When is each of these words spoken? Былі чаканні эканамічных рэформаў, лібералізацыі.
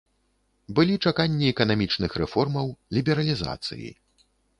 Былі 0.77 0.93
чаканні 1.09 1.49
эканамічных 1.53 2.11
рэформаў, 2.21 2.71
лібералізацыі. 2.99 3.93